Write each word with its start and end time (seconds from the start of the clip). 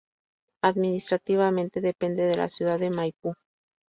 Administrativamente 0.63 1.79
depende 1.79 2.23
de 2.23 2.35
la 2.35 2.49
ciudad 2.49 2.79
de 2.79 2.89
Maipú. 2.89 3.35